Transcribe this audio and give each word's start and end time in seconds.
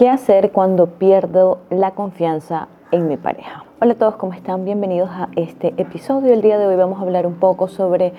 ¿Qué 0.00 0.08
hacer 0.08 0.50
cuando 0.50 0.86
pierdo 0.86 1.58
la 1.68 1.90
confianza 1.90 2.68
en 2.90 3.06
mi 3.06 3.18
pareja? 3.18 3.66
Hola 3.82 3.92
a 3.92 3.96
todos, 3.96 4.16
¿cómo 4.16 4.32
están? 4.32 4.64
Bienvenidos 4.64 5.10
a 5.10 5.28
este 5.36 5.74
episodio. 5.76 6.32
El 6.32 6.40
día 6.40 6.56
de 6.56 6.66
hoy 6.66 6.74
vamos 6.74 7.00
a 7.00 7.02
hablar 7.02 7.26
un 7.26 7.34
poco 7.34 7.68
sobre 7.68 8.14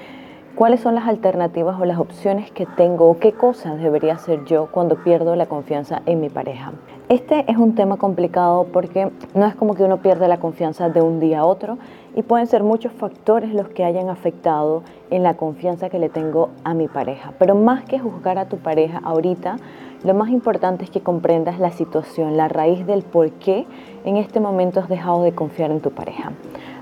cuáles 0.54 0.82
son 0.82 0.94
las 0.94 1.08
alternativas 1.08 1.82
o 1.82 1.86
las 1.86 1.98
opciones 1.98 2.52
que 2.52 2.68
tengo 2.68 3.10
o 3.10 3.18
qué 3.18 3.32
cosas 3.32 3.82
debería 3.82 4.14
hacer 4.14 4.46
yo 4.46 4.68
cuando 4.70 4.98
pierdo 4.98 5.36
la 5.36 5.48
confianza 5.48 6.04
en 6.06 6.22
mi 6.22 6.30
pareja. 6.30 6.74
Este 7.10 7.52
es 7.52 7.58
un 7.58 7.74
tema 7.74 7.98
complicado 7.98 8.68
porque 8.72 9.12
no 9.34 9.48
es 9.48 9.56
como 9.56 9.74
que 9.74 9.84
uno 9.84 10.04
pierde 10.04 10.28
la 10.28 10.40
confianza 10.40 10.90
de 10.90 11.02
un 11.02 11.20
día 11.20 11.40
a 11.40 11.46
otro 11.46 11.80
y 12.16 12.22
pueden 12.22 12.46
ser 12.46 12.62
muchos 12.62 12.94
factores 12.94 13.56
los 13.56 13.70
que 13.70 13.86
hayan 13.86 14.08
afectado 14.10 14.84
en 15.10 15.24
la 15.24 15.34
confianza 15.36 15.90
que 15.90 15.98
le 15.98 16.10
tengo 16.10 16.50
a 16.64 16.76
mi 16.76 16.88
pareja. 16.88 17.34
Pero 17.40 17.56
más 17.56 17.84
que 17.86 17.98
juzgar 17.98 18.38
a 18.38 18.46
tu 18.46 18.58
pareja 18.58 19.02
ahorita, 19.04 19.58
lo 20.04 20.14
más 20.14 20.30
importante 20.30 20.84
es 20.84 20.90
que 20.90 21.02
comprendas 21.02 21.60
la 21.60 21.72
situación, 21.72 22.38
la 22.38 22.48
raíz 22.48 22.86
del 22.86 23.04
por 23.04 23.32
qué 23.32 23.66
en 24.04 24.18
este 24.18 24.40
momento 24.40 24.80
has 24.80 24.90
dejado 24.90 25.24
de 25.24 25.34
confiar 25.34 25.72
en 25.72 25.82
tu 25.82 25.92
pareja. 25.92 26.32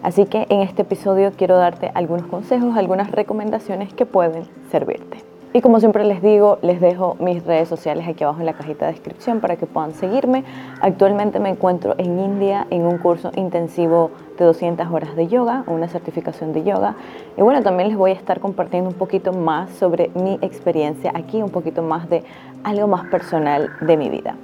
Así 0.04 0.26
que 0.26 0.48
en 0.50 0.62
este 0.62 0.84
episodio 0.84 1.32
quiero 1.36 1.58
darte 1.58 1.92
algunos 1.94 2.28
consejos, 2.28 2.78
algunas 2.78 3.12
recomendaciones 3.12 3.94
que 3.94 4.06
pueden 4.06 4.44
servirte. 4.72 5.29
Y 5.52 5.62
como 5.62 5.80
siempre 5.80 6.04
les 6.04 6.22
digo, 6.22 6.60
les 6.62 6.80
dejo 6.80 7.18
mis 7.20 7.44
redes 7.44 7.68
sociales 7.68 8.08
aquí 8.08 8.24
abajo 8.24 8.40
en 8.40 8.46
la 8.46 8.54
cajita 8.54 8.86
de 8.86 8.92
descripción 8.92 9.40
para 9.40 9.56
que 9.56 9.66
puedan 9.66 9.94
seguirme. 9.94 10.44
Actualmente 10.80 11.40
me 11.40 11.50
encuentro 11.50 11.96
en 11.98 12.20
India 12.20 12.68
en 12.70 12.86
un 12.86 13.00
curso 13.00 13.32
intensivo 13.36 14.12
de 14.38 14.46
200 14.46 14.86
horas 14.92 15.16
de 15.16 15.28
yoga, 15.28 15.64
una 15.66 15.88
certificación 15.88 16.54
de 16.54 16.64
yoga. 16.64 16.94
Y 17.36 17.42
bueno, 17.42 17.64
también 17.64 17.90
les 17.90 17.98
voy 17.98 18.12
a 18.12 18.14
estar 18.14 18.40
compartiendo 18.40 18.92
un 18.92 18.96
poquito 18.96 19.34
más 19.34 19.72
sobre 19.72 20.12
mi 20.14 20.38
experiencia 20.44 21.12
aquí, 21.16 21.42
un 21.42 21.50
poquito 21.50 21.82
más 21.82 22.08
de 22.12 22.24
algo 22.64 22.88
más 22.88 23.08
personal 23.08 23.72
de 23.82 23.98
mi 23.98 24.10
vida. 24.10 24.36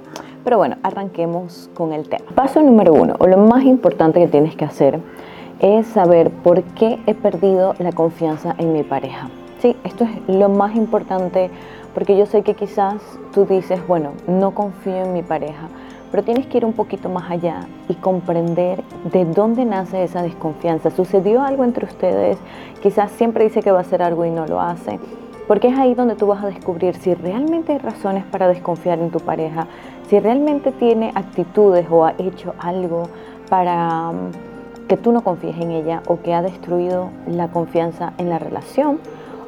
Pero 0.42 0.58
bueno, 0.58 0.76
arranquemos 0.82 1.70
con 1.74 1.92
el 1.92 2.08
tema. 2.08 2.24
Paso 2.34 2.60
número 2.62 2.92
uno, 2.92 3.14
o 3.20 3.28
lo 3.28 3.36
más 3.36 3.62
importante 3.62 4.18
que 4.18 4.26
tienes 4.26 4.56
que 4.56 4.64
hacer, 4.64 4.98
es 5.60 5.86
saber 5.86 6.30
por 6.30 6.64
qué 6.64 6.98
he 7.06 7.14
perdido 7.14 7.74
la 7.78 7.92
confianza 7.92 8.56
en 8.58 8.72
mi 8.72 8.82
pareja. 8.82 9.28
Sí, 9.66 9.74
esto 9.82 10.04
es 10.04 10.10
lo 10.32 10.48
más 10.48 10.76
importante 10.76 11.50
porque 11.92 12.16
yo 12.16 12.26
sé 12.26 12.42
que 12.42 12.54
quizás 12.54 13.02
tú 13.34 13.46
dices, 13.46 13.84
bueno, 13.88 14.12
no 14.28 14.52
confío 14.52 14.94
en 14.94 15.12
mi 15.12 15.24
pareja, 15.24 15.66
pero 16.12 16.22
tienes 16.22 16.46
que 16.46 16.58
ir 16.58 16.64
un 16.64 16.72
poquito 16.72 17.08
más 17.08 17.28
allá 17.28 17.66
y 17.88 17.94
comprender 17.94 18.84
de 19.10 19.24
dónde 19.24 19.64
nace 19.64 20.04
esa 20.04 20.22
desconfianza. 20.22 20.92
¿Sucedió 20.92 21.42
algo 21.42 21.64
entre 21.64 21.84
ustedes? 21.84 22.38
Quizás 22.80 23.10
siempre 23.10 23.42
dice 23.42 23.60
que 23.60 23.72
va 23.72 23.78
a 23.78 23.80
hacer 23.80 24.04
algo 24.04 24.24
y 24.24 24.30
no 24.30 24.46
lo 24.46 24.60
hace. 24.60 25.00
Porque 25.48 25.66
es 25.66 25.76
ahí 25.76 25.94
donde 25.94 26.14
tú 26.14 26.28
vas 26.28 26.44
a 26.44 26.46
descubrir 26.46 26.94
si 26.94 27.14
realmente 27.14 27.72
hay 27.72 27.78
razones 27.78 28.22
para 28.24 28.46
desconfiar 28.46 29.00
en 29.00 29.10
tu 29.10 29.18
pareja, 29.18 29.66
si 30.06 30.20
realmente 30.20 30.70
tiene 30.70 31.10
actitudes 31.12 31.88
o 31.90 32.04
ha 32.04 32.14
hecho 32.18 32.54
algo 32.60 33.08
para 33.48 34.12
mm, 34.12 34.86
que 34.86 34.96
tú 34.96 35.10
no 35.10 35.22
confíes 35.22 35.56
en 35.56 35.72
ella 35.72 36.04
o 36.06 36.20
que 36.20 36.34
ha 36.34 36.42
destruido 36.42 37.10
la 37.26 37.48
confianza 37.48 38.12
en 38.18 38.28
la 38.28 38.38
relación 38.38 39.00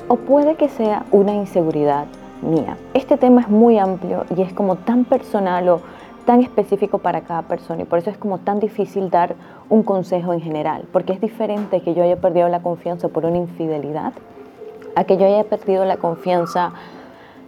o 0.08 0.16
puede 0.16 0.56
que 0.56 0.68
sea 0.68 1.04
una 1.12 1.34
inseguridad 1.34 2.06
mía. 2.42 2.76
Este 2.94 3.16
tema 3.16 3.42
es 3.42 3.48
muy 3.48 3.78
amplio 3.78 4.24
y 4.34 4.42
es 4.42 4.52
como 4.52 4.76
tan 4.76 5.04
personal 5.04 5.68
o 5.68 5.80
tan 6.24 6.42
específico 6.42 6.98
para 6.98 7.22
cada 7.22 7.42
persona 7.42 7.82
y 7.82 7.84
por 7.84 7.98
eso 7.98 8.10
es 8.10 8.18
como 8.18 8.38
tan 8.38 8.60
difícil 8.60 9.10
dar 9.10 9.34
un 9.68 9.82
consejo 9.82 10.32
en 10.32 10.40
general, 10.40 10.84
porque 10.92 11.12
es 11.12 11.20
diferente 11.20 11.80
que 11.80 11.94
yo 11.94 12.02
haya 12.02 12.16
perdido 12.16 12.48
la 12.48 12.60
confianza 12.60 13.08
por 13.08 13.24
una 13.24 13.38
infidelidad 13.38 14.12
a 14.94 15.04
que 15.04 15.16
yo 15.16 15.26
haya 15.26 15.44
perdido 15.44 15.84
la 15.84 15.96
confianza, 15.96 16.72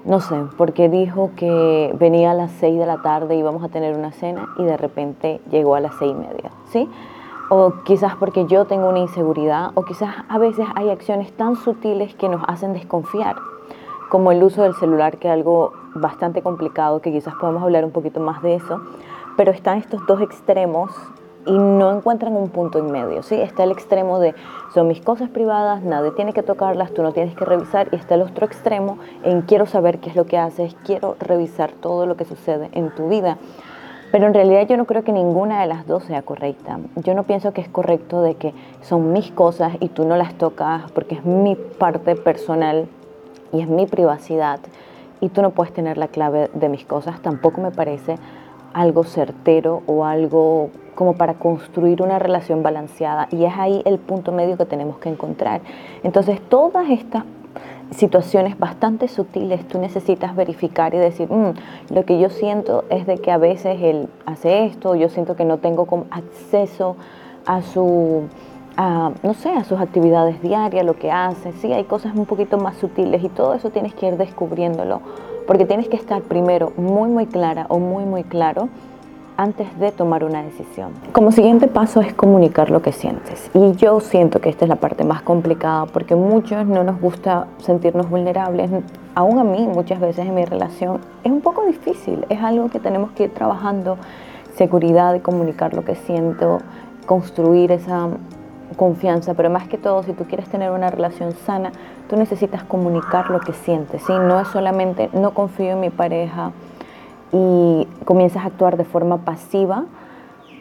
no 0.05 0.21
sé, 0.21 0.37
porque 0.57 0.89
dijo 0.89 1.33
que 1.37 1.95
venía 1.99 2.31
a 2.31 2.35
las 2.35 2.53
6 2.53 2.79
de 2.79 2.87
la 2.87 3.03
tarde 3.03 3.35
y 3.35 3.41
íbamos 3.41 3.65
a 3.65 3.69
tener 3.69 3.97
una 3.97 4.13
cena 4.13 4.49
y 4.57 4.65
de 4.65 4.77
repente 4.77 5.41
llegó 5.51 5.75
a 5.75 5.81
las 5.81 5.95
seis 5.99 6.13
y 6.13 6.15
media, 6.15 6.51
¿sí? 6.71 6.89
O 7.51 7.83
quizás 7.83 8.15
porque 8.15 8.47
yo 8.47 8.65
tengo 8.65 8.89
una 8.89 9.01
inseguridad, 9.01 9.73
o 9.75 9.85
quizás 9.85 10.15
a 10.29 10.39
veces 10.39 10.67
hay 10.77 10.89
acciones 10.89 11.33
tan 11.33 11.57
sutiles 11.57 12.15
que 12.15 12.29
nos 12.29 12.43
hacen 12.47 12.73
desconfiar, 12.73 13.37
como 14.09 14.31
el 14.33 14.43
uso 14.43 14.63
del 14.63 14.75
celular, 14.77 15.19
que 15.19 15.29
es 15.29 15.35
algo 15.35 15.73
bastante 15.95 16.43
complicado, 16.43 17.01
que 17.01 17.13
quizás 17.13 17.35
podemos 17.35 17.63
hablar 17.63 17.85
un 17.85 17.91
poquito 17.91 18.21
más 18.21 18.41
de 18.43 18.55
eso, 18.55 18.81
pero 19.37 19.51
están 19.51 19.79
estos 19.79 20.07
dos 20.07 20.21
extremos 20.21 20.93
y 21.45 21.59
no 21.59 21.91
encuentran 21.91 22.37
un 22.37 22.51
punto 22.51 22.79
en 22.79 22.93
medio, 22.93 23.23
¿sí? 23.25 23.35
Está 23.35 23.65
el 23.65 23.73
extremo 23.73 24.21
de 24.21 24.35
son 24.73 24.87
mis 24.87 25.01
cosas 25.01 25.29
privadas, 25.29 25.83
nadie 25.83 26.13
tiene 26.13 26.33
que 26.33 26.45
tocarlas, 26.45 26.93
tú 26.93 27.03
no 27.03 27.13
tienes 27.13 27.35
que 27.35 27.45
revisar, 27.45 27.89
y 27.91 27.97
está 27.97 28.15
el 28.15 28.23
otro 28.23 28.47
extremo 28.47 28.99
en 29.25 29.43
quiero 29.43 29.67
saber 29.67 29.99
qué 29.99 30.11
es 30.11 30.17
lo 30.17 30.27
que 30.27 30.39
haces, 30.39 30.77
quiero 30.85 31.17
revisar 31.19 31.73
todo 31.73 32.07
lo 32.07 32.17
que 32.17 32.25
sucede 32.25 32.69
en 32.73 32.95
tu 32.95 33.09
vida. 33.09 33.39
Pero 34.13 34.27
en 34.27 34.35
realidad 34.35 34.67
yo 34.67 34.77
no 34.77 34.87
creo 34.87 35.05
que 35.05 35.13
ninguna 35.13 35.61
de 35.61 35.67
las 35.67 35.87
dos 35.87 36.05
sea 36.05 36.23
correcta. 36.23 36.79
Yo 36.97 37.15
no 37.15 37.23
pienso 37.25 37.53
que 37.53 37.61
es 37.61 37.69
correcto 37.69 38.23
de 38.23 38.35
que 38.35 38.55
son 38.83 39.13
mis 39.13 39.31
cosas 39.31 39.75
y 39.79 39.89
tú 39.89 40.05
no 40.05 40.17
las 40.17 40.35
tocas 40.35 40.91
porque 40.93 41.15
es 41.15 41.25
mi 41.25 41.55
parte 41.55 42.17
personal 42.17 42.89
y 43.53 43.61
es 43.61 43.69
mi 43.69 43.87
privacidad 43.87 44.59
y 45.21 45.29
tú 45.29 45.43
no 45.43 45.51
puedes 45.51 45.73
tener 45.73 45.97
la 45.97 46.09
clave 46.09 46.51
de 46.55 46.69
mis 46.69 46.85
cosas. 46.85 47.21
Tampoco 47.21 47.61
me 47.61 47.71
parece 47.71 48.17
algo 48.73 49.05
certero 49.05 49.83
o 49.87 50.05
algo 50.05 50.71
como 50.95 51.15
para 51.15 51.35
construir 51.35 52.03
una 52.03 52.19
relación 52.19 52.63
balanceada 52.63 53.29
y 53.31 53.45
es 53.45 53.53
ahí 53.57 53.83
el 53.85 53.99
punto 53.99 54.33
medio 54.33 54.57
que 54.57 54.65
tenemos 54.65 54.99
que 54.99 55.09
encontrar. 55.09 55.61
Entonces 56.03 56.41
todas 56.41 56.91
estas 56.91 57.25
situaciones 57.91 58.59
bastante 58.59 59.09
sutiles 59.09 59.67
tú 59.67 59.79
necesitas 59.79 60.37
verificar 60.37 60.95
y 60.95 60.99
decir, 60.99 61.31
mm, 61.31 61.95
lo 61.95 62.05
que 62.05 62.19
yo 62.19 62.31
siento 62.31 62.85
es 62.91 63.07
de 63.07 63.19
que 63.19 63.31
a 63.31 63.39
veces 63.39 63.79
él 63.81 64.09
hace 64.27 64.67
esto, 64.67 64.95
yo 64.95 65.09
siento 65.09 65.37
que 65.37 65.45
no 65.45 65.59
tengo 65.59 65.87
acceso 66.11 66.97
a 67.47 67.63
su, 67.63 68.23
no 68.77 69.35
sé, 69.35 69.51
a 69.51 69.65
sus 69.65 69.81
actividades 69.81 70.41
diarias, 70.41 70.85
lo 70.87 70.95
que 70.95 71.11
hace, 71.11 71.53
sí, 71.53 71.73
hay 71.73 71.85
cosas 71.85 72.15
un 72.15 72.27
poquito 72.27 72.59
más 72.59 72.77
sutiles 72.77 73.23
y 73.25 73.29
todo 73.29 73.55
eso 73.55 73.71
tienes 73.71 73.95
que 73.95 74.07
ir 74.07 74.17
descubriéndolo, 74.17 75.01
porque 75.47 75.67
tienes 75.67 75.89
que 75.89 75.97
estar 75.97 76.23
primero 76.23 76.73
muy, 76.77 77.09
muy 77.11 77.27
clara 77.27 77.67
o 77.69 77.79
muy, 77.79 78.05
muy 78.05 78.25
claro 78.25 78.69
antes 79.41 79.79
de 79.79 79.91
tomar 79.91 80.23
una 80.23 80.43
decisión. 80.43 80.93
Como 81.13 81.33
siguiente 81.33 81.67
paso 81.67 82.03
es 82.03 82.13
comunicar 82.13 82.71
lo 82.71 82.83
que 82.83 82.93
sientes. 82.93 83.51
Y 83.55 83.73
yo 83.73 83.99
siento 84.01 84.39
que 84.43 84.51
esta 84.51 84.67
es 84.67 84.69
la 84.69 84.77
parte 84.77 85.03
más 85.03 85.23
complicada 85.23 85.87
porque 85.87 86.15
muchos 86.15 86.67
no 86.67 86.85
nos 86.85 87.01
gusta 87.01 87.47
sentirnos 87.59 88.11
vulnerables. 88.11 88.71
Aún 89.15 89.39
a 89.39 89.45
mí 89.45 89.67
muchas 89.67 89.99
veces 89.99 90.27
en 90.27 90.35
mi 90.35 90.45
relación 90.45 91.01
es 91.25 91.33
un 91.33 91.41
poco 91.41 91.65
difícil. 91.65 92.27
Es 92.29 92.43
algo 92.43 92.69
que 92.69 92.81
tenemos 92.81 93.13
que 93.13 93.25
ir 93.25 93.31
trabajando. 93.35 93.97
Seguridad 94.57 95.15
de 95.15 95.23
comunicar 95.23 95.73
lo 95.73 95.87
que 95.87 95.95
siento, 95.95 96.59
construir 97.07 97.73
esa 97.73 98.09
confianza, 98.77 99.33
pero 99.33 99.49
más 99.49 99.67
que 99.69 99.79
todo, 99.79 100.03
si 100.03 100.13
tú 100.13 100.25
quieres 100.25 100.51
tener 100.51 100.71
una 100.71 100.91
relación 100.91 101.33
sana, 101.33 101.73
tú 102.11 102.17
necesitas 102.17 102.63
comunicar 102.65 103.31
lo 103.31 103.41
que 103.41 103.55
sientes, 103.55 104.03
¿sí? 104.03 104.13
No 104.13 104.39
es 104.39 104.49
solamente 104.49 105.09
no 105.15 105.33
confío 105.33 105.73
en 105.73 105.81
mi 105.81 105.91
pareja, 105.91 106.53
y 107.33 107.87
comienzas 108.05 108.45
a 108.45 108.47
actuar 108.47 108.77
de 108.77 108.85
forma 108.85 109.19
pasiva, 109.19 109.85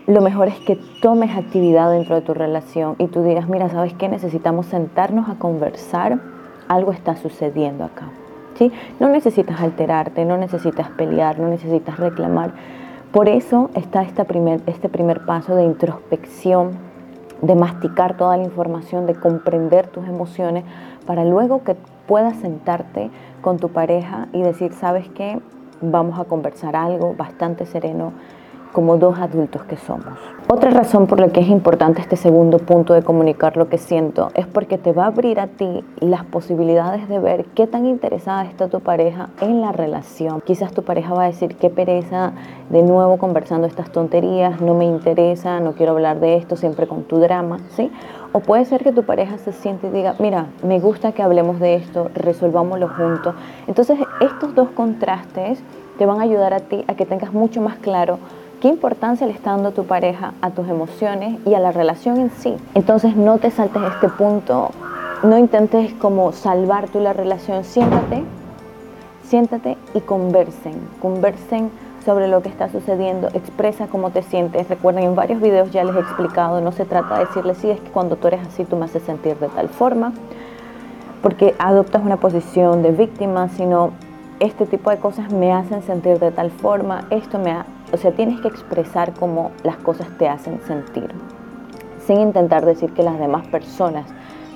lo 0.08 0.22
mejor 0.22 0.48
es 0.48 0.60
que 0.60 0.76
tomes 1.02 1.36
actividad 1.38 1.92
dentro 1.92 2.16
de 2.16 2.22
tu 2.22 2.34
relación 2.34 2.96
y 2.98 3.08
tú 3.08 3.22
digas, 3.22 3.48
mira, 3.48 3.70
¿sabes 3.70 3.94
qué? 3.94 4.10
Necesitamos 4.10 4.66
sentarnos 4.66 5.30
a 5.30 5.36
conversar, 5.36 6.20
algo 6.68 6.92
está 6.92 7.16
sucediendo 7.16 7.84
acá. 7.84 8.10
¿sí? 8.58 8.72
No 9.00 9.10
necesitas 9.10 9.62
alterarte, 9.62 10.26
no 10.26 10.38
necesitas 10.38 10.90
pelear, 10.90 11.40
no 11.40 11.48
necesitas 11.48 11.98
reclamar. 11.98 12.54
Por 13.12 13.30
eso 13.30 13.70
está 13.74 14.02
esta 14.02 14.24
primer, 14.24 14.62
este 14.66 14.90
primer 14.90 15.26
paso 15.26 15.56
de 15.56 15.64
introspección, 15.64 16.72
de 17.42 17.56
masticar 17.56 18.18
toda 18.18 18.38
la 18.38 18.44
información, 18.44 19.06
de 19.06 19.16
comprender 19.16 19.88
tus 19.88 20.08
emociones, 20.08 20.64
para 21.06 21.24
luego 21.24 21.64
que 21.64 21.76
puedas 22.08 22.36
sentarte 22.38 23.10
con 23.42 23.58
tu 23.58 23.70
pareja 23.70 24.28
y 24.34 24.42
decir, 24.42 24.74
¿sabes 24.74 25.08
qué? 25.10 25.40
Vamos 25.82 26.20
a 26.20 26.26
conversar 26.26 26.76
algo 26.76 27.14
bastante 27.16 27.66
sereno 27.66 28.14
como 28.72 28.98
dos 28.98 29.18
adultos 29.20 29.64
que 29.64 29.78
somos. 29.78 30.18
Otra 30.48 30.70
razón 30.72 31.08
por 31.08 31.20
la 31.20 31.30
que 31.30 31.42
es 31.42 31.48
importante 31.48 32.02
este 32.02 32.16
segundo 32.16 32.60
punto 32.60 32.94
de 32.94 33.04
comunicar 33.04 33.58
lo 33.58 33.68
que 33.70 33.78
siento 33.78 34.30
es 34.36 34.48
porque 34.48 34.78
te 34.78 34.94
va 34.94 35.04
a 35.04 35.08
abrir 35.08 35.40
a 35.40 35.48
ti 35.48 35.84
las 36.00 36.24
posibilidades 36.26 37.08
de 37.08 37.20
ver 37.20 37.46
qué 37.56 37.68
tan 37.68 37.86
interesada 37.86 38.46
está 38.46 38.68
tu 38.68 38.80
pareja 38.80 39.30
en 39.42 39.62
la 39.62 39.72
relación. 39.72 40.42
Quizás 40.42 40.72
tu 40.72 40.84
pareja 40.84 41.14
va 41.14 41.24
a 41.24 41.28
decir 41.28 41.56
qué 41.56 41.70
pereza 41.70 42.34
de 42.70 42.84
nuevo 42.84 43.18
conversando 43.18 43.68
estas 43.68 43.92
tonterías, 43.92 44.62
no 44.62 44.74
me 44.76 44.86
interesa, 44.86 45.60
no 45.60 45.74
quiero 45.74 45.94
hablar 45.94 46.20
de 46.20 46.36
esto, 46.36 46.56
siempre 46.56 46.88
con 46.88 47.04
tu 47.04 47.18
drama, 47.18 47.60
¿sí? 47.70 47.92
O 48.32 48.40
puede 48.42 48.66
ser 48.66 48.84
que 48.84 48.92
tu 48.92 49.04
pareja 49.04 49.40
se 49.40 49.52
siente 49.52 49.88
y 49.88 49.90
diga, 49.90 50.16
mira, 50.20 50.48
me 50.64 50.80
gusta 50.80 51.12
que 51.12 51.24
hablemos 51.24 51.60
de 51.60 51.76
esto, 51.76 52.12
resolvámoslo 52.14 52.88
juntos. 52.88 53.34
Entonces, 53.66 53.98
estos 54.22 54.54
dos 54.54 54.70
contrastes 54.70 55.64
te 56.00 56.06
van 56.06 56.22
a 56.22 56.24
ayudar 56.24 56.54
a 56.54 56.62
ti 56.62 56.86
a 56.88 56.96
que 56.96 57.06
tengas 57.06 57.34
mucho 57.34 57.62
más 57.62 57.78
claro 57.78 58.20
qué 58.62 58.70
importancia 58.70 59.28
le 59.28 59.34
está 59.34 59.52
dando 59.52 59.72
tu 59.72 59.84
pareja 59.84 60.34
a 60.42 60.50
tus 60.52 60.68
emociones 60.70 61.38
y 61.46 61.54
a 61.56 61.60
la 61.60 61.74
relación 61.74 62.18
en 62.20 62.32
sí. 62.32 62.56
Entonces, 62.74 63.18
no 63.18 63.38
te 63.38 63.52
saltes 63.52 63.82
este 63.84 64.08
punto, 64.08 64.72
no 65.24 65.38
intentes 65.38 65.94
como 65.96 66.32
salvar 66.32 66.88
tú 66.88 67.02
la 67.02 67.12
relación, 67.12 67.66
siéntate, 67.66 68.24
siéntate 69.24 69.78
y 69.94 70.00
conversen, 70.00 70.74
conversen 71.02 71.70
sobre 72.06 72.30
lo 72.30 72.42
que 72.42 72.48
está 72.48 72.70
sucediendo, 72.70 73.28
expresa 73.34 73.88
cómo 73.88 74.12
te 74.12 74.24
sientes. 74.24 74.70
Recuerden, 74.70 75.04
en 75.04 75.16
varios 75.16 75.42
videos 75.42 75.70
ya 75.72 75.84
les 75.84 75.98
he 75.98 76.00
explicado, 76.00 76.62
no 76.62 76.72
se 76.72 76.86
trata 76.86 77.16
de 77.16 77.26
decirles, 77.26 77.58
sí, 77.58 77.70
es 77.70 77.80
que 77.82 77.90
cuando 77.92 78.16
tú 78.16 78.30
eres 78.30 78.48
así 78.48 78.64
tú 78.64 78.78
me 78.78 78.86
haces 78.86 79.04
sentir 79.04 79.38
de 79.38 79.50
tal 79.50 79.68
forma, 79.68 80.14
porque 81.22 81.56
adoptas 81.60 82.02
una 82.02 82.16
posición 82.16 82.84
de 82.84 82.92
víctima, 82.92 83.50
sino 83.50 83.92
este 84.40 84.66
tipo 84.66 84.90
de 84.90 84.98
cosas 84.98 85.32
me 85.32 85.52
hacen 85.52 85.82
sentir 85.82 86.20
de 86.20 86.32
tal 86.32 86.52
forma, 86.52 87.06
esto 87.10 87.40
me 87.40 87.52
ha, 87.52 87.66
o 87.92 87.98
sea, 87.98 88.12
tienes 88.12 88.40
que 88.42 88.48
expresar 88.48 89.14
cómo 89.14 89.52
las 89.64 89.78
cosas 89.78 90.08
te 90.18 90.28
hacen 90.28 90.60
sentir, 90.66 91.10
sin 92.06 92.20
intentar 92.20 92.66
decir 92.66 92.94
que 92.94 93.04
las 93.04 93.20
demás 93.20 93.48
personas 93.48 94.06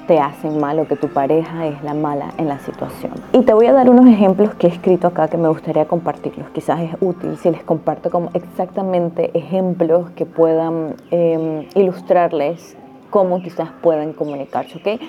te 0.08 0.20
hacen 0.20 0.60
mal 0.60 0.80
o 0.80 0.88
que 0.88 0.96
tu 0.96 1.08
pareja 1.08 1.66
es 1.66 1.82
la 1.84 1.94
mala 1.94 2.34
en 2.38 2.48
la 2.48 2.60
situación. 2.60 3.14
Y 3.32 3.42
te 3.44 3.54
voy 3.54 3.68
a 3.68 3.74
dar 3.74 3.90
unos 3.90 4.08
ejemplos 4.08 4.54
que 4.56 4.68
he 4.68 4.70
escrito 4.70 5.08
acá 5.08 5.28
que 5.28 5.38
me 5.38 5.48
gustaría 5.48 5.86
compartirlos. 5.86 6.50
Quizás 6.50 6.82
es 6.82 6.96
útil 7.00 7.38
si 7.38 7.50
les 7.50 7.64
comparto 7.64 8.10
como 8.10 8.30
exactamente 8.34 9.32
ejemplos 9.38 10.10
que 10.12 10.26
puedan 10.26 10.96
em, 11.12 11.68
ilustrarles 11.76 12.76
cómo 13.10 13.42
quizás 13.42 13.70
pueden 13.82 14.14
comunicarse, 14.14 14.78
¿ok? 14.78 15.02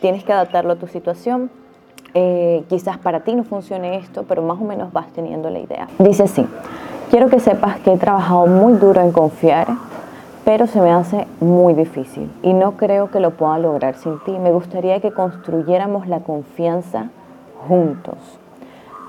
Tienes 0.00 0.24
que 0.24 0.32
adaptarlo 0.32 0.74
a 0.74 0.76
tu 0.76 0.86
situación. 0.86 1.50
Eh, 2.18 2.64
quizás 2.70 2.96
para 2.96 3.20
ti 3.20 3.34
no 3.34 3.44
funcione 3.44 3.98
esto, 3.98 4.24
pero 4.26 4.40
más 4.40 4.58
o 4.58 4.64
menos 4.64 4.90
vas 4.90 5.08
teniendo 5.12 5.50
la 5.50 5.58
idea. 5.58 5.86
Dice 5.98 6.22
así, 6.22 6.46
quiero 7.10 7.28
que 7.28 7.40
sepas 7.40 7.78
que 7.80 7.92
he 7.92 7.98
trabajado 7.98 8.46
muy 8.46 8.72
duro 8.74 9.02
en 9.02 9.12
confiar 9.12 9.66
pero 10.46 10.68
se 10.68 10.80
me 10.80 10.92
hace 10.92 11.26
muy 11.40 11.74
difícil 11.74 12.30
y 12.40 12.52
no 12.52 12.76
creo 12.76 13.10
que 13.10 13.18
lo 13.18 13.32
pueda 13.32 13.58
lograr 13.58 13.96
sin 13.96 14.20
ti. 14.20 14.30
Me 14.38 14.52
gustaría 14.52 15.00
que 15.00 15.10
construyéramos 15.10 16.06
la 16.06 16.20
confianza 16.20 17.10
juntos. 17.66 18.14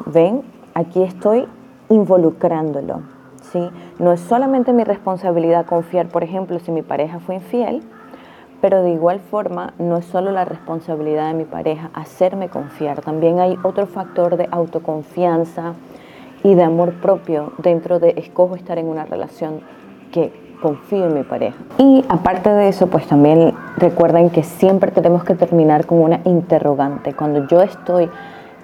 Ven, 0.07 0.41
aquí 0.73 1.03
estoy 1.03 1.47
involucrándolo. 1.89 3.01
¿sí? 3.51 3.69
No 3.99 4.13
es 4.13 4.19
solamente 4.21 4.73
mi 4.73 4.83
responsabilidad 4.83 5.67
confiar, 5.67 6.07
por 6.07 6.23
ejemplo, 6.23 6.57
si 6.57 6.71
mi 6.71 6.81
pareja 6.81 7.19
fue 7.19 7.35
infiel, 7.35 7.83
pero 8.61 8.81
de 8.81 8.91
igual 8.91 9.19
forma 9.19 9.73
no 9.77 9.97
es 9.97 10.05
solo 10.05 10.31
la 10.31 10.45
responsabilidad 10.45 11.27
de 11.27 11.33
mi 11.33 11.45
pareja 11.45 11.89
hacerme 11.93 12.49
confiar, 12.49 13.01
también 13.01 13.39
hay 13.39 13.57
otro 13.63 13.85
factor 13.87 14.37
de 14.37 14.47
autoconfianza 14.51 15.73
y 16.43 16.55
de 16.55 16.63
amor 16.63 16.93
propio 16.93 17.53
dentro 17.57 17.99
de 17.99 18.13
escojo 18.17 18.55
estar 18.55 18.77
en 18.77 18.87
una 18.87 19.05
relación 19.05 19.61
que 20.11 20.31
confío 20.61 21.05
en 21.05 21.13
mi 21.13 21.23
pareja. 21.23 21.57
Y 21.77 22.03
aparte 22.09 22.49
de 22.49 22.69
eso, 22.69 22.87
pues 22.87 23.07
también 23.07 23.53
recuerden 23.77 24.29
que 24.29 24.43
siempre 24.43 24.91
tenemos 24.91 25.23
que 25.23 25.35
terminar 25.35 25.85
con 25.85 25.99
una 25.99 26.21
interrogante. 26.23 27.13
Cuando 27.13 27.47
yo 27.47 27.61
estoy 27.61 28.09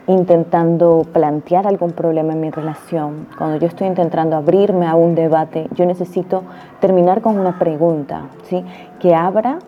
intentando 0.08 1.06
plantear 1.14 1.68
algún 1.68 1.92
problema 1.92 2.34
en 2.34 2.42
mi 2.42 2.50
relación, 2.50 3.28
cuando 3.38 3.58
yo 3.58 3.68
estoy 3.68 3.88
intentando 3.88 4.36
abrirme 4.36 4.88
a 4.88 4.96
un 4.96 5.16
debate, 5.16 5.68
yo 5.76 5.86
necesito 5.86 6.44
terminar 6.80 7.22
con 7.22 7.40
una 7.40 7.58
pregunta, 7.58 8.24
¿sí? 8.44 8.66
Que 9.00 9.16
abra 9.16 9.60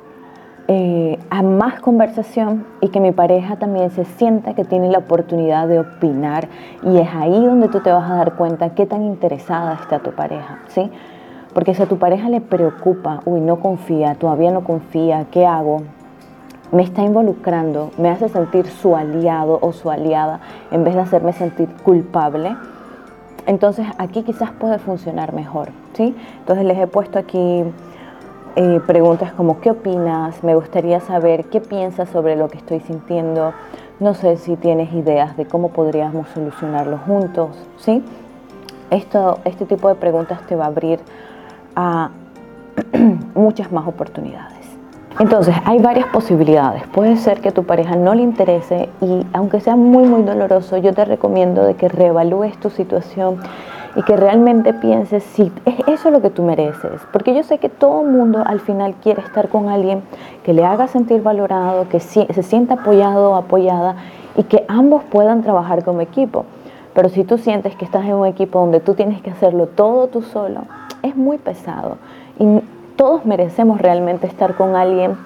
eh, 0.67 1.19
a 1.29 1.43
más 1.43 1.79
conversación 1.79 2.65
y 2.81 2.89
que 2.89 2.99
mi 2.99 3.11
pareja 3.11 3.57
también 3.57 3.91
se 3.91 4.03
sienta 4.03 4.55
que 4.55 4.65
tiene 4.65 4.89
la 4.89 4.97
oportunidad 4.97 5.67
de 5.67 5.79
opinar 5.79 6.47
y 6.81 6.97
es 6.97 7.07
ahí 7.13 7.45
donde 7.45 7.67
tú 7.67 7.81
te 7.81 7.91
vas 7.91 8.09
a 8.09 8.15
dar 8.15 8.33
cuenta 8.33 8.73
qué 8.73 8.87
tan 8.87 9.03
interesada 9.03 9.75
está 9.75 9.99
tu 9.99 10.11
pareja, 10.13 10.61
¿sí? 10.69 10.89
Porque 11.53 11.75
si 11.75 11.83
a 11.83 11.85
tu 11.85 11.99
pareja 11.99 12.29
le 12.29 12.41
preocupa, 12.41 13.21
uy, 13.25 13.41
no 13.41 13.59
confía, 13.59 14.15
todavía 14.15 14.49
no 14.49 14.63
confía, 14.63 15.27
¿qué 15.29 15.45
hago? 15.45 15.83
Me 16.71 16.81
está 16.81 17.03
involucrando, 17.03 17.91
me 17.99 18.09
hace 18.09 18.27
sentir 18.27 18.65
su 18.65 18.95
aliado 18.95 19.59
o 19.61 19.71
su 19.71 19.91
aliada 19.91 20.39
en 20.71 20.83
vez 20.83 20.95
de 20.95 21.01
hacerme 21.01 21.33
sentir 21.33 21.69
culpable. 21.83 22.55
Entonces 23.45 23.85
aquí 23.99 24.23
quizás 24.23 24.49
puede 24.49 24.79
funcionar 24.79 25.31
mejor, 25.31 25.69
¿sí? 25.93 26.15
Entonces 26.39 26.65
les 26.65 26.79
he 26.79 26.87
puesto 26.87 27.19
aquí 27.19 27.63
eh, 28.55 28.81
preguntas 28.85 29.33
como 29.33 29.59
¿qué 29.59 29.71
opinas? 29.71 30.43
Me 30.43 30.55
gustaría 30.55 30.99
saber 31.01 31.45
qué 31.45 31.59
piensas 31.59 32.09
sobre 32.09 32.35
lo 32.35 32.47
que 32.47 32.57
estoy 32.57 32.79
sintiendo. 32.79 33.53
No 33.99 34.13
sé 34.13 34.37
si 34.37 34.55
tienes 34.55 34.93
ideas 34.93 35.35
de 35.37 35.45
cómo 35.45 35.69
podríamos 35.69 36.27
solucionarlo 36.29 36.97
juntos, 36.99 37.49
¿sí? 37.77 38.03
Esto, 38.89 39.39
este 39.45 39.65
tipo 39.65 39.89
de 39.89 39.95
preguntas 39.95 40.39
te 40.47 40.55
va 40.55 40.65
a 40.65 40.67
abrir 40.67 40.99
a 41.75 42.11
muchas 43.35 43.71
más 43.71 43.87
oportunidades. 43.87 44.55
Entonces, 45.19 45.55
hay 45.63 45.79
varias 45.79 46.07
posibilidades. 46.07 46.83
Puede 46.87 47.15
ser 47.15 47.39
que 47.39 47.49
a 47.49 47.53
tu 47.53 47.63
pareja 47.63 47.95
no 47.95 48.15
le 48.15 48.21
interese 48.21 48.89
y 49.01 49.25
aunque 49.31 49.61
sea 49.61 49.77
muy, 49.77 50.03
muy 50.05 50.23
doloroso, 50.23 50.77
yo 50.77 50.93
te 50.93 51.05
recomiendo 51.05 51.63
de 51.63 51.75
que 51.75 51.87
reevalúes 51.87 52.57
tu 52.57 52.69
situación 52.69 53.39
y 53.95 54.03
que 54.03 54.17
realmente 54.17 54.73
pienses 54.73 55.23
si 55.23 55.51
es 55.65 55.87
eso 55.87 56.09
lo 56.11 56.21
que 56.21 56.29
tú 56.29 56.43
mereces. 56.43 57.01
Porque 57.11 57.33
yo 57.33 57.43
sé 57.43 57.57
que 57.57 57.69
todo 57.69 58.03
mundo 58.03 58.43
al 58.45 58.59
final 58.59 58.95
quiere 59.01 59.21
estar 59.21 59.49
con 59.49 59.69
alguien 59.69 60.03
que 60.43 60.53
le 60.53 60.65
haga 60.65 60.87
sentir 60.87 61.23
valorado, 61.23 61.87
que 61.89 61.99
se 61.99 62.43
sienta 62.43 62.75
apoyado 62.75 63.31
o 63.31 63.35
apoyada 63.35 63.95
y 64.35 64.43
que 64.43 64.65
ambos 64.67 65.03
puedan 65.03 65.41
trabajar 65.41 65.83
como 65.83 66.01
equipo. 66.01 66.45
Pero 66.93 67.09
si 67.09 67.23
tú 67.23 67.37
sientes 67.37 67.75
que 67.75 67.85
estás 67.85 68.05
en 68.05 68.13
un 68.13 68.25
equipo 68.25 68.59
donde 68.59 68.79
tú 68.79 68.93
tienes 68.93 69.21
que 69.21 69.29
hacerlo 69.29 69.67
todo 69.67 70.07
tú 70.07 70.21
solo, 70.21 70.61
es 71.01 71.15
muy 71.15 71.37
pesado. 71.37 71.97
Y 72.39 72.61
todos 72.95 73.25
merecemos 73.25 73.81
realmente 73.81 74.27
estar 74.27 74.55
con 74.55 74.75
alguien 74.75 75.17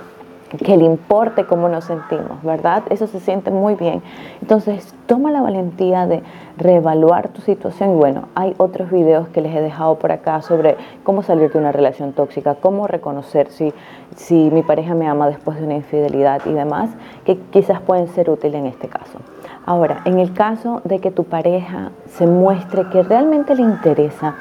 que 0.58 0.78
le 0.78 0.86
importe 0.86 1.46
cómo 1.46 1.70
nos 1.70 1.86
sentimos, 1.86 2.42
¿verdad? 2.44 2.84
Eso 2.90 3.08
se 3.08 3.20
siente 3.20 3.52
muy 3.52 3.76
bien. 3.76 4.02
Entonces, 4.42 4.96
toma 5.06 5.32
la 5.32 5.42
valentía 5.42 6.08
de 6.08 6.24
reevaluar 6.58 7.30
tu 7.30 7.42
situación. 7.42 7.92
Y 7.92 7.96
bueno, 7.96 8.24
hay 8.36 8.54
otros 8.58 8.90
videos 8.92 9.28
que 9.30 9.42
les 9.42 9.56
he 9.56 9.62
dejado 9.62 10.00
por 10.00 10.12
acá 10.12 10.42
sobre 10.42 10.76
cómo 11.04 11.22
salir 11.22 11.52
de 11.52 11.60
una 11.60 11.72
relación 11.72 12.14
tóxica, 12.14 12.56
cómo 12.56 12.88
reconocer 12.88 13.50
si, 13.52 13.74
si 14.16 14.50
mi 14.52 14.64
pareja 14.64 14.96
me 14.96 15.08
ama 15.08 15.28
después 15.28 15.60
de 15.60 15.66
una 15.66 15.76
infidelidad 15.76 16.42
y 16.46 16.54
demás, 16.54 16.90
que 17.26 17.38
quizás 17.38 17.80
pueden 17.82 18.08
ser 18.08 18.30
útiles 18.30 18.60
en 18.60 18.66
este 18.66 18.88
caso. 18.88 19.20
Ahora, 19.66 20.02
en 20.06 20.20
el 20.20 20.34
caso 20.34 20.82
de 20.84 21.00
que 21.00 21.12
tu 21.12 21.26
pareja 21.26 21.92
se 22.08 22.26
muestre 22.26 22.90
que 22.90 23.04
realmente 23.04 23.54
le 23.54 23.62
interesa, 23.62 24.36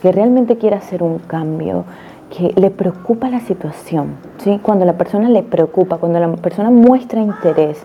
que 0.00 0.10
realmente 0.10 0.56
quiere 0.56 0.76
hacer 0.76 1.02
un 1.02 1.18
cambio, 1.18 1.84
que 2.30 2.52
le 2.56 2.70
preocupa 2.70 3.28
la 3.28 3.40
situación, 3.40 4.16
¿sí? 4.38 4.60
Cuando 4.62 4.84
la 4.84 4.94
persona 4.94 5.28
le 5.28 5.42
preocupa, 5.42 5.98
cuando 5.98 6.20
la 6.20 6.28
persona 6.36 6.70
muestra 6.70 7.20
interés, 7.20 7.84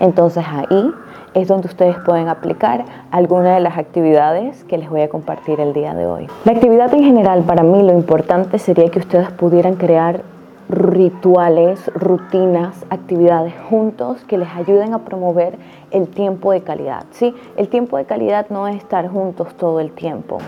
entonces 0.00 0.44
ahí 0.48 0.92
es 1.34 1.48
donde 1.48 1.68
ustedes 1.68 1.96
pueden 2.04 2.28
aplicar 2.28 2.84
alguna 3.10 3.54
de 3.54 3.60
las 3.60 3.78
actividades 3.78 4.64
que 4.64 4.76
les 4.76 4.90
voy 4.90 5.00
a 5.00 5.08
compartir 5.08 5.60
el 5.60 5.72
día 5.72 5.94
de 5.94 6.06
hoy. 6.06 6.26
La 6.44 6.52
actividad 6.52 6.92
en 6.92 7.04
general, 7.04 7.42
para 7.42 7.62
mí 7.62 7.82
lo 7.82 7.92
importante 7.92 8.58
sería 8.58 8.90
que 8.90 8.98
ustedes 8.98 9.30
pudieran 9.30 9.76
crear 9.76 10.22
rituales, 10.68 11.90
rutinas, 11.94 12.84
actividades 12.90 13.54
juntos 13.68 14.24
que 14.24 14.38
les 14.38 14.48
ayuden 14.48 14.94
a 14.94 15.00
promover 15.00 15.58
el 15.90 16.08
tiempo 16.08 16.52
de 16.52 16.62
calidad. 16.62 17.04
¿sí? 17.10 17.34
El 17.56 17.68
tiempo 17.68 17.96
de 17.98 18.04
calidad 18.04 18.46
no 18.50 18.66
es 18.68 18.76
estar 18.76 19.08
juntos 19.08 19.54
todo 19.54 19.80
el 19.80 19.92
tiempo. 19.92 20.38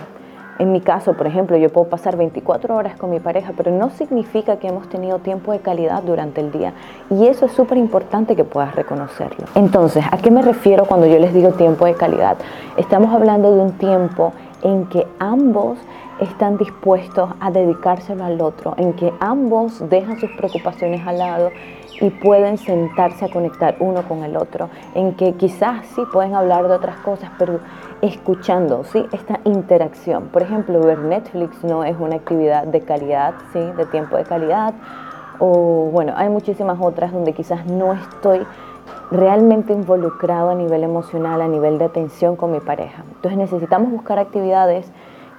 En 0.57 0.71
mi 0.71 0.79
caso, 0.79 1.13
por 1.13 1.27
ejemplo, 1.27 1.57
yo 1.57 1.69
puedo 1.69 1.89
pasar 1.89 2.15
24 2.15 2.75
horas 2.75 2.95
con 2.97 3.09
mi 3.09 3.19
pareja, 3.19 3.51
pero 3.57 3.71
no 3.71 3.89
significa 3.89 4.57
que 4.57 4.67
hemos 4.67 4.87
tenido 4.87 5.19
tiempo 5.19 5.51
de 5.51 5.59
calidad 5.59 6.01
durante 6.03 6.39
el 6.39 6.51
día. 6.51 6.73
Y 7.09 7.27
eso 7.27 7.45
es 7.45 7.51
súper 7.51 7.77
importante 7.77 8.35
que 8.37 8.45
puedas 8.45 8.73
reconocerlo. 8.73 9.47
Entonces, 9.55 10.05
¿a 10.09 10.17
qué 10.17 10.31
me 10.31 10.41
refiero 10.41 10.85
cuando 10.85 11.07
yo 11.07 11.19
les 11.19 11.33
digo 11.33 11.51
tiempo 11.51 11.85
de 11.85 11.95
calidad? 11.95 12.37
Estamos 12.77 13.13
hablando 13.13 13.53
de 13.53 13.61
un 13.61 13.73
tiempo 13.73 14.31
en 14.61 14.85
que 14.85 15.05
ambos 15.19 15.77
están 16.21 16.57
dispuestos 16.57 17.29
a 17.41 17.51
dedicárselo 17.51 18.23
al 18.23 18.39
otro, 18.39 18.73
en 18.77 18.93
que 18.93 19.13
ambos 19.19 19.89
dejan 19.89 20.19
sus 20.19 20.31
preocupaciones 20.37 21.05
al 21.05 21.17
lado 21.17 21.49
y 21.99 22.09
pueden 22.09 22.57
sentarse 22.57 23.25
a 23.25 23.29
conectar 23.29 23.75
uno 23.79 24.03
con 24.07 24.23
el 24.23 24.37
otro, 24.37 24.69
en 24.93 25.13
que 25.15 25.33
quizás 25.33 25.85
sí 25.87 26.01
pueden 26.11 26.35
hablar 26.35 26.67
de 26.67 26.73
otras 26.73 26.97
cosas, 26.97 27.31
pero 27.37 27.59
escuchando, 28.05 28.83
¿sí? 28.85 29.05
Esta 29.11 29.39
interacción. 29.43 30.27
Por 30.29 30.41
ejemplo, 30.41 30.79
ver 30.79 30.99
Netflix 30.99 31.63
no 31.63 31.83
es 31.83 31.95
una 31.99 32.15
actividad 32.15 32.65
de 32.65 32.81
calidad, 32.81 33.33
¿sí? 33.53 33.59
De 33.59 33.85
tiempo 33.85 34.17
de 34.17 34.23
calidad. 34.23 34.73
O 35.39 35.89
bueno, 35.91 36.13
hay 36.15 36.29
muchísimas 36.29 36.77
otras 36.81 37.11
donde 37.11 37.33
quizás 37.33 37.65
no 37.65 37.93
estoy 37.93 38.45
realmente 39.11 39.73
involucrado 39.73 40.49
a 40.49 40.55
nivel 40.55 40.83
emocional, 40.83 41.41
a 41.41 41.47
nivel 41.47 41.77
de 41.77 41.85
atención 41.85 42.35
con 42.35 42.51
mi 42.51 42.59
pareja. 42.59 43.03
Entonces 43.15 43.37
necesitamos 43.37 43.91
buscar 43.91 44.19
actividades 44.19 44.91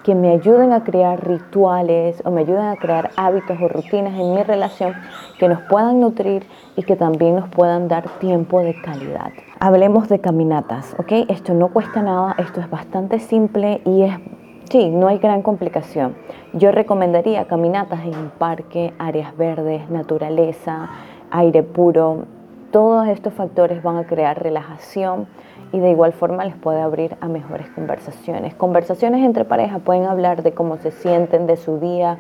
que 0.07 0.15
me 0.15 0.31
ayuden 0.31 0.73
a 0.73 0.85
crear 0.85 1.27
rituales 1.27 2.23
o 2.25 2.31
me 2.31 2.43
ayuden 2.43 2.67
a 2.67 2.77
crear 2.77 3.11
hábitos 3.17 3.61
o 3.61 3.67
rutinas 3.67 4.15
en 4.15 4.37
mi 4.37 4.43
relación 4.45 4.95
que 5.37 5.49
nos 5.49 5.61
puedan 5.63 5.99
nutrir 5.99 6.47
y 6.77 6.85
que 6.85 6.95
también 6.95 7.35
nos 7.35 7.49
puedan 7.49 7.89
dar 7.89 8.09
tiempo 8.21 8.61
de 8.61 8.81
calidad. 8.81 9.33
Hablemos 9.59 10.09
de 10.09 10.21
caminatas, 10.21 10.95
¿ok? 11.01 11.29
Esto 11.29 11.55
no 11.55 11.73
cuesta 11.73 12.03
nada, 12.03 12.37
esto 12.39 12.61
es 12.61 12.71
bastante 12.71 13.19
simple 13.19 13.81
y 13.85 14.03
es, 14.03 14.15
sí, 14.71 14.91
no 14.91 15.09
hay 15.09 15.19
gran 15.19 15.43
complicación. 15.43 16.15
Yo 16.53 16.71
recomendaría 16.71 17.47
caminatas 17.47 18.05
en 18.05 18.17
un 18.17 18.31
parque, 18.31 18.95
áreas 19.01 19.37
verdes, 19.37 19.91
naturaleza, 19.91 20.89
aire 21.33 21.65
puro. 21.65 22.27
Todos 22.71 23.09
estos 23.09 23.35
factores 23.35 23.83
van 23.83 23.97
a 23.97 24.07
crear 24.07 24.41
relajación 24.41 25.27
y 25.73 25.79
de 25.79 25.91
igual 25.91 26.13
forma 26.13 26.45
les 26.45 26.57
puede 26.57 26.81
abrir 26.81 27.17
a 27.21 27.29
mejores 27.29 27.69
conversaciones. 27.71 28.55
Conversaciones 28.55 29.25
entre 29.25 29.45
pareja 29.45 29.79
pueden 29.79 30.05
hablar 30.05 30.43
de 30.43 30.53
cómo 30.53 30.77
se 30.77 30.91
sienten, 30.91 31.47
de 31.47 31.57
su 31.57 31.79
día, 31.79 32.19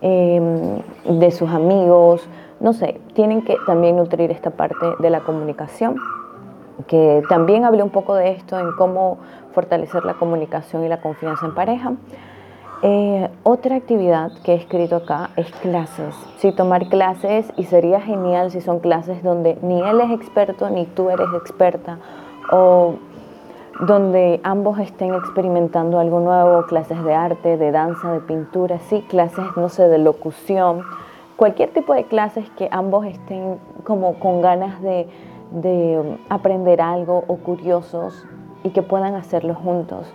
em, 0.00 0.80
de 1.04 1.30
sus 1.30 1.50
amigos, 1.50 2.28
no 2.60 2.72
sé, 2.72 3.00
tienen 3.14 3.42
que 3.42 3.56
también 3.66 3.96
nutrir 3.96 4.30
esta 4.30 4.50
parte 4.50 4.86
de 4.98 5.10
la 5.10 5.20
comunicación, 5.20 5.96
que 6.86 7.22
también 7.28 7.64
hablé 7.64 7.82
un 7.82 7.90
poco 7.90 8.14
de 8.14 8.30
esto 8.30 8.58
en 8.58 8.72
cómo 8.72 9.18
fortalecer 9.52 10.04
la 10.04 10.14
comunicación 10.14 10.84
y 10.84 10.88
la 10.88 11.00
confianza 11.00 11.46
en 11.46 11.54
pareja. 11.54 11.92
Eh, 12.84 13.28
otra 13.44 13.76
actividad 13.76 14.32
que 14.42 14.52
he 14.52 14.56
escrito 14.56 14.96
acá 14.96 15.30
es 15.36 15.50
clases. 15.52 16.16
Sí, 16.38 16.50
tomar 16.50 16.88
clases 16.88 17.52
y 17.56 17.64
sería 17.64 18.00
genial 18.00 18.50
si 18.50 18.60
son 18.60 18.80
clases 18.80 19.22
donde 19.22 19.56
ni 19.62 19.80
él 19.80 20.00
es 20.00 20.10
experto 20.10 20.68
ni 20.68 20.86
tú 20.86 21.10
eres 21.10 21.28
experta 21.34 21.98
o 22.50 22.94
donde 23.80 24.40
ambos 24.44 24.78
estén 24.78 25.14
experimentando 25.14 25.98
algo 25.98 26.20
nuevo, 26.20 26.66
clases 26.66 27.02
de 27.02 27.14
arte, 27.14 27.56
de 27.56 27.72
danza, 27.72 28.12
de 28.12 28.20
pintura, 28.20 28.78
sí, 28.78 29.04
clases, 29.08 29.44
no 29.56 29.68
sé, 29.68 29.88
de 29.88 29.98
locución, 29.98 30.82
cualquier 31.36 31.70
tipo 31.70 31.94
de 31.94 32.04
clases 32.04 32.48
que 32.50 32.68
ambos 32.70 33.06
estén 33.06 33.58
como 33.84 34.14
con 34.20 34.40
ganas 34.40 34.80
de, 34.82 35.08
de 35.50 36.18
aprender 36.28 36.80
algo 36.80 37.24
o 37.26 37.36
curiosos 37.36 38.26
y 38.62 38.70
que 38.70 38.82
puedan 38.82 39.14
hacerlo 39.14 39.54
juntos. 39.54 40.12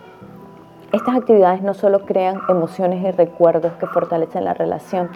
Estas 0.94 1.18
actividades 1.18 1.62
no 1.62 1.74
solo 1.74 2.06
crean 2.06 2.40
emociones 2.48 3.04
y 3.04 3.12
recuerdos 3.12 3.74
que 3.74 3.88
fortalecen 3.88 4.46
la 4.46 4.54
relación, 4.54 5.10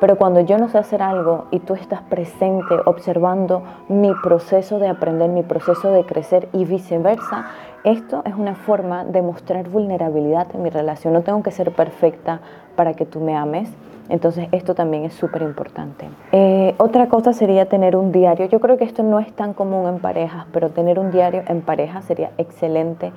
pero 0.00 0.16
cuando 0.16 0.40
yo 0.40 0.58
no 0.58 0.68
sé 0.68 0.78
hacer 0.78 1.02
algo 1.02 1.46
y 1.50 1.60
tú 1.60 1.74
estás 1.74 2.02
presente 2.02 2.74
observando 2.84 3.62
mi 3.88 4.12
proceso 4.22 4.78
de 4.78 4.88
aprender, 4.88 5.28
mi 5.30 5.42
proceso 5.42 5.90
de 5.90 6.04
crecer 6.04 6.48
y 6.52 6.64
viceversa, 6.64 7.46
esto 7.84 8.22
es 8.24 8.34
una 8.34 8.54
forma 8.54 9.04
de 9.04 9.22
mostrar 9.22 9.68
vulnerabilidad 9.68 10.48
en 10.54 10.62
mi 10.62 10.70
relación. 10.70 11.12
No 11.12 11.22
tengo 11.22 11.42
que 11.42 11.50
ser 11.50 11.72
perfecta 11.72 12.40
para 12.76 12.94
que 12.94 13.06
tú 13.06 13.20
me 13.20 13.36
ames. 13.36 13.70
Entonces 14.08 14.48
esto 14.52 14.74
también 14.74 15.04
es 15.04 15.14
súper 15.14 15.42
importante. 15.42 16.08
Eh, 16.32 16.74
otra 16.78 17.08
cosa 17.08 17.32
sería 17.32 17.66
tener 17.66 17.94
un 17.94 18.10
diario. 18.10 18.46
Yo 18.46 18.58
creo 18.58 18.78
que 18.78 18.84
esto 18.84 19.02
no 19.02 19.18
es 19.18 19.30
tan 19.32 19.52
común 19.52 19.86
en 19.86 20.00
parejas, 20.00 20.46
pero 20.52 20.70
tener 20.70 20.98
un 20.98 21.10
diario 21.10 21.42
en 21.46 21.60
pareja 21.60 22.00
sería 22.02 22.30
excelente. 22.38 23.12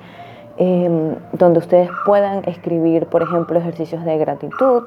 Em, 0.58 1.14
donde 1.32 1.60
ustedes 1.60 1.88
puedan 2.04 2.46
escribir, 2.46 3.06
por 3.06 3.22
ejemplo, 3.22 3.58
ejercicios 3.58 4.04
de 4.04 4.18
gratitud 4.18 4.82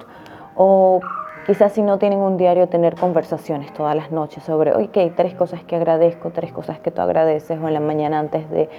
o 0.55 0.99
quizás 1.45 1.73
si 1.73 1.81
no 1.81 1.97
tienen 1.97 2.19
un 2.19 2.37
diario, 2.37 2.67
tener 2.67 2.95
conversaciones 2.95 3.73
todas 3.73 3.95
las 3.95 4.11
noches 4.11 4.43
sobre, 4.43 4.73
ok, 4.73 5.15
tres 5.15 5.35
cosas 5.35 5.63
que 5.63 5.75
agradezco, 5.75 6.31
tres 6.31 6.51
cosas 6.51 6.79
que 6.79 6.91
tú 6.91 7.01
agradeces 7.01 7.59
o 7.61 7.67
en 7.67 7.73
la 7.73 7.79
mañana 7.79 8.19
antes 8.19 8.49
de, 8.49 8.69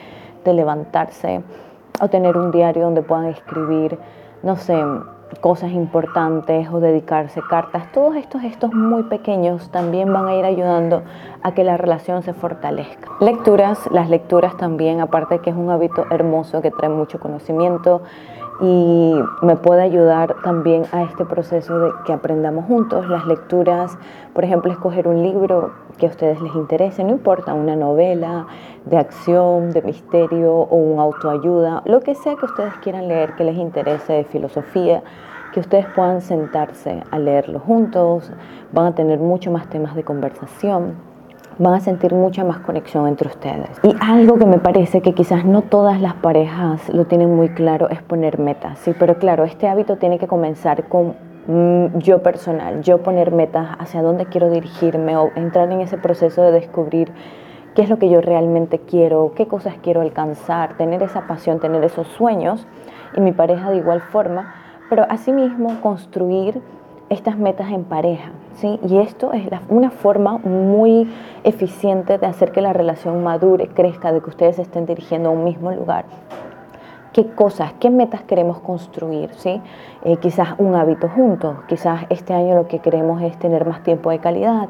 levantarse 0.45 1.43
o 2.01 2.07
tener 2.07 2.37
un 2.37 2.53
diario 2.53 2.85
donde 2.85 3.03
puedan 3.03 3.27
escribir, 3.27 3.99
no 4.45 4.55
sé, 4.55 4.81
cosas 5.41 5.73
importantes 5.73 6.69
o 6.71 6.79
dedicarse 6.79 7.41
cartas, 7.51 7.91
todos 7.91 8.15
estos 8.15 8.43
gestos 8.43 8.73
muy 8.73 9.03
pequeños 9.03 9.71
también 9.71 10.13
van 10.13 10.29
a 10.29 10.37
ir 10.37 10.45
ayudando 10.45 11.03
a 11.43 11.53
que 11.53 11.65
la 11.65 11.77
relación 11.77 12.23
se 12.23 12.33
fortalezca. 12.33 13.11
Lecturas, 13.19 13.91
las 13.91 14.09
lecturas 14.09 14.57
también, 14.57 15.01
aparte 15.01 15.41
que 15.41 15.51
es 15.51 15.57
un 15.57 15.69
hábito 15.69 16.07
hermoso 16.13 16.63
que 16.63 16.71
trae 16.71 16.91
mucho 16.91 17.19
conocimiento 17.19 18.03
y 18.61 19.15
me 19.43 19.57
puede 19.57 19.83
ayudar 19.83 20.37
también 20.43 20.85
a 20.93 21.03
este 21.03 21.25
proceso 21.25 21.79
de 21.79 21.91
que 22.05 22.13
aprendamos 22.13 22.65
juntos. 22.67 23.09
Las 23.09 23.27
lecturas, 23.27 23.99
por 24.35 24.45
ejemplo, 24.45 24.73
escoger 24.73 25.09
un 25.09 25.23
libro 25.23 25.73
que 25.99 26.07
a 26.07 26.11
ustedes 26.11 26.41
les 26.41 26.55
interese, 26.55 27.05
no 27.05 27.11
importa, 27.11 27.55
una 27.55 27.77
novela 27.77 28.47
de 28.85 28.97
acción, 28.97 29.73
de 29.73 29.83
misterio 29.83 30.55
o 30.55 30.77
un 30.77 30.99
autoayuda, 30.99 31.83
lo 31.87 32.01
que 32.01 32.15
sea 32.15 32.37
que 32.37 32.47
ustedes 32.47 32.75
quieran 32.83 33.09
leer 33.09 33.35
que 33.35 33.45
les 33.45 33.57
interese 33.57 34.13
de 34.13 34.25
filosofía, 34.25 35.03
que 35.53 35.61
ustedes 35.61 35.87
puedan 35.95 36.21
sentarse 36.21 37.03
a 37.11 37.19
leerlo 37.19 37.61
juntos, 37.61 38.31
van 38.73 38.87
a 38.87 38.95
tener 38.95 39.19
mucho 39.19 39.51
más 39.51 39.69
temas 39.69 39.95
de 39.95 40.05
conversación, 40.05 40.97
van 41.59 41.75
a 41.75 41.81
sentir 41.81 42.15
mucha 42.15 42.45
más 42.45 42.59
conexión 42.61 43.07
entre 43.09 43.29
ustedes. 43.29 43.71
Y 43.83 43.95
algo 44.01 44.39
que 44.39 44.47
me 44.47 44.59
parece 44.59 45.01
que 45.01 45.15
quizás 45.15 45.45
no 45.45 45.63
todas 45.63 46.01
las 46.01 46.15
parejas 46.15 46.89
lo 46.93 47.07
tienen 47.07 47.35
muy 47.35 47.51
claro 47.51 47.89
es 47.89 48.03
poner 48.03 48.39
metas, 48.39 48.79
sí, 48.81 48.95
pero 48.99 49.19
claro, 49.19 49.45
este 49.45 49.69
hábito 49.69 49.97
tiene 49.97 50.19
que 50.19 50.27
comenzar 50.27 50.89
con 50.89 51.15
Mm, 51.49 51.99
yo 51.99 52.25
personal, 52.25 52.83
yo 52.83 53.05
poner 53.05 53.31
metas 53.31 53.69
hacia 53.79 54.03
dónde 54.03 54.27
quiero 54.27 54.51
dirigirme 54.51 55.17
o 55.17 55.31
entrar 55.37 55.71
en 55.71 55.81
ese 55.81 55.97
proceso 55.97 56.43
de 56.43 56.51
descubrir 56.51 57.13
qué 57.77 57.83
es 57.83 57.89
lo 57.89 58.01
que 58.01 58.09
yo 58.09 58.21
realmente 58.21 58.81
quiero, 58.81 59.33
qué 59.37 59.47
cosas 59.47 59.77
quiero 59.81 60.01
alcanzar, 60.01 60.77
tener 60.77 61.05
esa 61.05 61.29
pasión, 61.29 61.61
tener 61.61 61.85
esos 61.85 62.09
sueños 62.09 62.67
y 63.17 63.21
mi 63.21 63.31
pareja 63.31 63.71
de 63.71 63.77
igual 63.77 64.01
forma, 64.01 64.55
pero 64.91 65.07
asimismo 65.09 65.81
construir 65.83 66.61
estas 67.09 67.39
metas 67.39 67.71
en 67.71 67.85
pareja, 67.85 68.31
¿sí? 68.55 68.81
Y 68.89 68.99
esto 68.99 69.33
es 69.33 69.47
una 69.69 69.91
forma 69.91 70.39
muy 70.39 71.11
eficiente 71.45 72.19
de 72.19 72.27
hacer 72.27 72.53
que 72.53 72.61
la 72.61 72.73
relación 72.73 73.23
madure, 73.23 73.69
crezca, 73.69 74.13
de 74.13 74.21
que 74.21 74.31
ustedes 74.31 74.59
estén 74.59 74.87
dirigiendo 74.87 75.29
a 75.29 75.33
un 75.33 75.45
mismo 75.45 75.71
lugar 75.71 76.05
qué 77.17 77.27
cosas, 77.29 77.73
qué 77.81 77.89
metas 77.89 78.21
queremos 78.25 78.61
construir, 78.61 79.31
¿sí? 79.37 79.63
Eh, 80.05 80.19
quizás 80.19 80.51
un 80.59 80.75
hábito 80.75 81.09
juntos, 81.09 81.57
quizás 81.67 82.05
este 82.11 82.35
año 82.35 82.55
lo 82.55 82.69
que 82.69 82.81
queremos 82.81 83.23
es 83.23 83.39
tener 83.39 83.67
más 83.67 83.83
tiempo 83.83 84.11
de 84.11 84.19
calidad, 84.19 84.69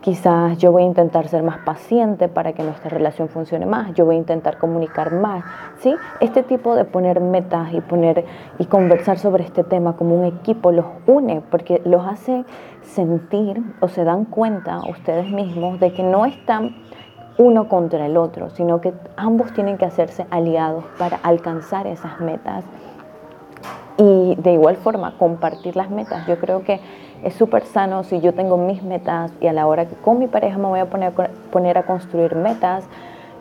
quizás 0.00 0.56
yo 0.58 0.72
voy 0.72 0.82
a 0.82 0.86
intentar 0.86 1.28
ser 1.28 1.42
más 1.42 1.58
paciente 1.58 2.28
para 2.28 2.52
que 2.52 2.62
nuestra 2.62 2.90
relación 2.90 3.28
funcione 3.28 3.66
más, 3.66 3.92
yo 3.94 4.06
voy 4.06 4.16
a 4.16 4.18
intentar 4.18 4.58
comunicar 4.58 5.12
más, 5.12 5.44
¿sí? 5.78 5.94
Este 6.20 6.42
tipo 6.42 6.74
de 6.74 6.84
poner 6.84 7.20
metas 7.20 7.72
y 7.72 7.80
poner 7.80 8.24
y 8.58 8.64
conversar 8.66 9.18
sobre 9.18 9.44
este 9.44 9.64
tema 9.64 9.96
como 9.96 10.14
un 10.14 10.24
equipo 10.24 10.72
los 10.72 10.86
une 11.06 11.42
porque 11.50 11.82
los 11.84 12.06
hace 12.06 12.44
sentir 12.82 13.62
o 13.80 13.88
se 13.88 14.04
dan 14.04 14.24
cuenta 14.24 14.80
ustedes 14.88 15.30
mismos 15.30 15.78
de 15.80 15.92
que 15.92 16.02
no 16.02 16.24
están 16.24 16.76
uno 17.38 17.68
contra 17.68 18.06
el 18.06 18.16
otro, 18.16 18.50
sino 18.50 18.80
que 18.80 18.92
ambos 19.16 19.52
tienen 19.52 19.78
que 19.78 19.84
hacerse 19.84 20.26
aliados 20.30 20.84
para 20.98 21.18
alcanzar 21.22 21.86
esas 21.86 22.20
metas 22.20 22.64
y 23.96 24.34
de 24.36 24.52
igual 24.54 24.76
forma 24.76 25.16
compartir 25.18 25.76
las 25.76 25.90
metas. 25.90 26.26
Yo 26.26 26.38
creo 26.38 26.64
que 26.64 26.80
es 27.22 27.34
súper 27.34 27.64
sano 27.64 28.02
si 28.04 28.20
yo 28.20 28.34
tengo 28.34 28.56
mis 28.56 28.82
metas 28.82 29.32
y 29.40 29.46
a 29.46 29.52
la 29.52 29.66
hora 29.66 29.86
que 29.86 29.94
con 29.96 30.18
mi 30.18 30.26
pareja 30.26 30.58
me 30.58 30.66
voy 30.66 30.80
a 30.80 30.86
poner, 30.86 31.12
poner 31.50 31.78
a 31.78 31.82
construir 31.84 32.34
metas, 32.34 32.84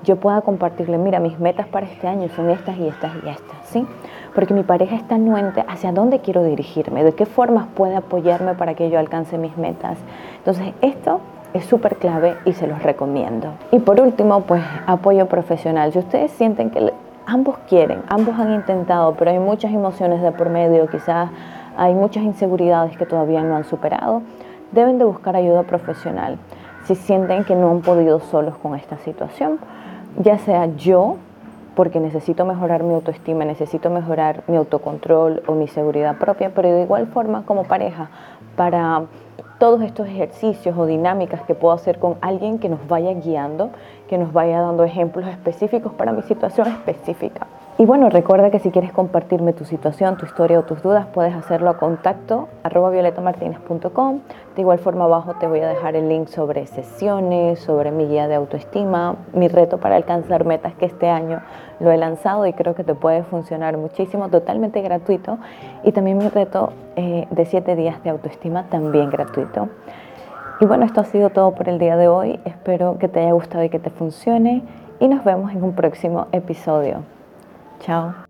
yo 0.04 0.16
pueda 0.16 0.42
compartirle, 0.42 0.98
mira, 0.98 1.20
mis 1.20 1.40
metas 1.40 1.68
para 1.68 1.86
este 1.86 2.08
año 2.08 2.30
son 2.30 2.50
estas 2.50 2.78
y 2.78 2.88
estas 2.88 3.12
y 3.24 3.30
estas, 3.30 3.58
¿sí? 3.66 3.86
Porque 4.34 4.54
mi 4.54 4.64
pareja 4.64 4.96
está 4.96 5.16
anuente 5.16 5.66
hacia 5.68 5.92
dónde 5.92 6.20
quiero 6.20 6.44
dirigirme, 6.44 7.04
de 7.04 7.14
qué 7.14 7.26
formas 7.26 7.68
puede 7.76 7.96
apoyarme 7.96 8.54
para 8.54 8.76
que 8.76 8.90
yo 8.90 9.00
alcance 9.00 9.38
mis 9.38 9.58
metas. 9.58 9.98
Entonces, 10.38 10.74
esto 10.82 11.20
es 11.54 11.66
súper 11.66 11.98
clave 11.98 12.36
y 12.46 12.54
se 12.54 12.68
los 12.68 12.82
recomiendo. 12.82 13.50
Y 13.72 13.80
por 13.80 14.00
último, 14.00 14.42
pues 14.42 14.64
apoyo 14.86 15.28
profesional. 15.28 15.92
Si 15.92 16.00
ustedes 16.00 16.32
sienten 16.32 16.70
que 16.70 16.94
ambos 17.26 17.58
quieren, 17.68 18.02
ambos 18.08 18.40
han 18.40 18.54
intentado, 18.54 19.16
pero 19.16 19.32
hay 19.32 19.40
muchas 19.40 19.74
emociones 19.74 20.22
de 20.22 20.32
por 20.32 20.50
medio, 20.50 20.88
quizás 20.88 21.30
hay 21.80 21.96
muchas 21.96 22.24
inseguridades 22.24 22.98
que 22.98 23.06
todavía 23.06 23.42
no 23.42 23.56
han 23.56 23.64
superado, 23.64 24.22
deben 24.74 24.98
de 24.98 25.06
buscar 25.06 25.38
ayuda 25.38 25.64
profesional. 25.64 26.38
Si 26.84 26.94
sienten 26.94 27.46
que 27.46 27.56
no 27.56 27.72
han 27.72 27.80
podido 27.80 28.20
solos 28.20 28.56
con 28.58 28.76
esta 28.76 28.98
situación, 28.98 29.60
ya 30.22 30.38
sea 30.40 30.66
yo, 30.76 31.16
porque 31.76 32.02
necesito 32.02 32.44
mejorar 32.44 32.84
mi 32.84 32.94
autoestima, 32.94 33.46
necesito 33.46 33.90
mejorar 33.90 34.44
mi 34.48 34.58
autocontrol 34.58 35.42
o 35.48 35.54
mi 35.54 35.70
seguridad 35.70 36.18
propia, 36.18 36.52
pero 36.54 36.70
de 36.70 36.82
igual 36.82 37.08
forma 37.08 37.46
como 37.46 37.64
pareja, 37.64 38.10
para 38.58 39.04
todos 39.58 39.82
estos 39.82 40.06
ejercicios 40.06 40.78
o 40.78 40.86
dinámicas 40.86 41.44
que 41.44 41.56
puedo 41.56 41.74
hacer 41.74 41.98
con 41.98 42.18
alguien 42.20 42.60
que 42.60 42.68
nos 42.68 42.86
vaya 42.90 43.14
guiando, 43.14 43.70
que 44.10 44.18
nos 44.18 44.34
vaya 44.34 44.60
dando 44.60 44.84
ejemplos 44.84 45.26
específicos 45.30 45.94
para 45.94 46.12
mi 46.12 46.24
situación 46.24 46.68
específica. 46.68 47.48
Y 47.82 47.86
bueno, 47.86 48.10
recuerda 48.10 48.52
que 48.52 48.60
si 48.60 48.72
quieres 48.72 48.92
compartirme 48.92 49.54
tu 49.54 49.64
situación, 49.64 50.18
tu 50.18 50.26
historia 50.26 50.60
o 50.60 50.64
tus 50.64 50.84
dudas, 50.84 51.08
puedes 51.14 51.34
hacerlo 51.34 51.70
a 51.70 51.78
contacto 51.78 52.50
arroba 52.62 52.90
violetamartinez.com. 52.90 54.20
De 54.54 54.62
igual 54.62 54.80
forma 54.80 55.06
abajo 55.06 55.36
te 55.36 55.48
voy 55.48 55.62
a 55.62 55.70
dejar 55.70 55.96
el 55.96 56.10
link 56.10 56.28
sobre 56.28 56.68
sesiones, 56.68 57.58
sobre 57.60 57.92
mi 57.92 58.06
guía 58.06 58.28
de 58.28 58.36
autoestima, 58.36 59.16
mi 59.32 59.48
reto 59.48 59.78
para 59.78 59.96
alcanzar 59.96 60.44
metas 60.44 60.74
que 60.74 60.88
este 60.88 61.08
año 61.08 61.42
lo 61.80 61.90
he 61.90 61.98
lanzado 61.98 62.46
y 62.46 62.52
creo 62.52 62.76
que 62.76 62.84
te 62.84 62.96
puede 62.96 63.24
funcionar 63.24 63.78
muchísimo, 63.78 64.28
totalmente 64.28 64.82
gratuito. 64.82 65.38
Y 65.86 65.94
también 65.94 66.18
mi 66.18 66.28
reto 66.28 66.74
eh, 66.98 67.28
de 67.32 67.46
7 67.46 67.78
días 67.78 68.04
de 68.04 68.10
autoestima, 68.10 68.66
también 68.66 69.10
gratuito. 69.10 69.70
Y 70.60 70.66
bueno, 70.66 70.84
esto 70.84 71.00
ha 71.00 71.06
sido 71.06 71.30
todo 71.30 71.56
por 71.56 71.70
el 71.70 71.80
día 71.80 71.96
de 71.96 72.10
hoy. 72.10 72.42
Espero 72.44 72.98
que 73.00 73.08
te 73.08 73.22
haya 73.22 73.32
gustado 73.32 73.64
y 73.64 73.70
que 73.70 73.80
te 73.80 73.90
funcione. 73.90 74.64
Y 75.00 75.08
nos 75.08 75.24
vemos 75.24 75.54
en 75.54 75.64
un 75.64 75.72
próximo 75.72 76.28
episodio. 76.34 77.04
瞧 77.80 78.29